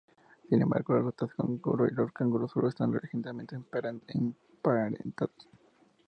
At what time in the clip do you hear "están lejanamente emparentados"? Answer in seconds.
2.69-5.47